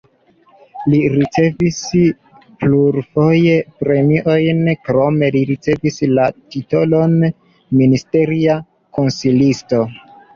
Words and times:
Li 0.91 0.99
ricevis 1.15 1.81
plurfoje 2.61 3.57
premiojn, 3.81 4.63
krome 4.87 5.29
li 5.35 5.43
ricevis 5.49 5.99
la 6.19 6.25
titolon 6.55 7.13
ministeria 7.81 8.57
konsilisto. 8.99 9.83